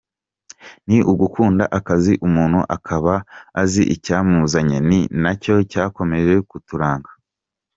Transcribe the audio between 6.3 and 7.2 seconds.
kuturanga.